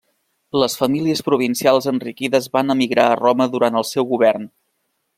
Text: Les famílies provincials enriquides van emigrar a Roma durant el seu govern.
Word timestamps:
Les 0.61 0.77
famílies 0.79 1.21
provincials 1.27 1.89
enriquides 1.93 2.49
van 2.59 2.77
emigrar 2.77 3.07
a 3.13 3.21
Roma 3.23 3.51
durant 3.57 3.81
el 3.83 3.89
seu 3.95 4.13
govern. 4.17 4.53